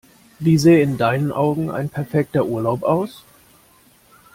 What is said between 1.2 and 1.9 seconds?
Augen ein